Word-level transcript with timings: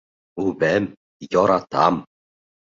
Үбәм, 0.43 0.87
яратам. 1.37 2.03